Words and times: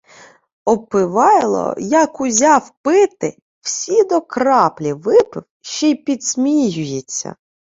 Обпивайло 0.65 1.75
як 1.81 2.21
узяв 2.21 2.71
пити, 2.81 3.37
всі 3.61 4.03
до 4.03 4.21
краплі 4.21 4.93
випив 4.93 5.43
ще 5.61 5.89
й 5.89 5.95
підсміюється. 5.95 7.35